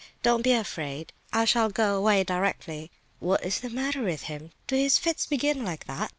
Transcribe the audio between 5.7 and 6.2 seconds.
that?"